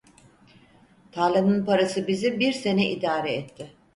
[1.11, 3.71] Tarlanın parası bizi bir sene idare etti.